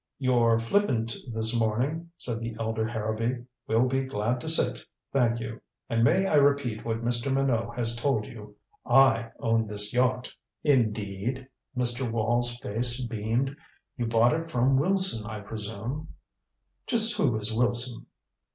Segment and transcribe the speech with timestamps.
[0.17, 3.45] "You're flippant this morning," said the elder Harrowby.
[3.67, 4.81] "We'll be glad to sit,
[5.13, 5.61] thank you.
[5.91, 7.31] And may I repeat what Mr.
[7.31, 10.33] Minot has told you I own this yacht."
[10.63, 12.09] "Indeed?" Mr.
[12.11, 13.55] Wall's face beamed.
[13.95, 16.07] "You bought it from Wilson, I presume."
[16.87, 18.07] "Just who is Wilson?"